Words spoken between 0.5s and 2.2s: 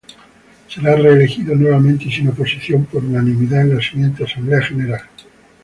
Será reelegido nuevamente y